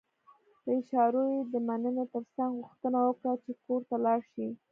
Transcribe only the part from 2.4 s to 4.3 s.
غوښتنه وکړه چې کور ته لاړ